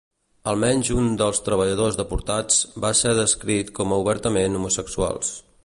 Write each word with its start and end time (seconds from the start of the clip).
Almenys 0.51 0.87
un 0.93 1.09
dels 1.21 1.41
treballadors 1.49 1.99
deportats 1.99 2.59
va 2.87 2.93
ser 3.03 3.13
descrit 3.21 3.73
com 3.81 3.95
obertament 3.99 4.59
homosexuals. 4.61 5.35